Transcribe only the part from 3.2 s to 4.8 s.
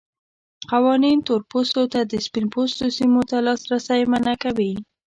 ته لاسرسی منع کوي.